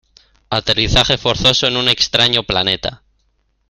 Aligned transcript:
Aterrizaje 0.49 1.15
forzoso 1.19 1.67
en 1.67 1.77
un 1.77 1.87
extraño 1.87 2.41
planeta. 2.41 3.03